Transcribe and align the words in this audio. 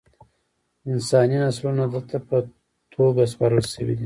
انساني 0.91 1.37
نسلونه 1.43 1.85
ده 1.93 1.99
ته 2.09 2.17
په 2.27 2.37
توګه 2.93 3.23
سپارل 3.31 3.63
شوي. 3.73 3.97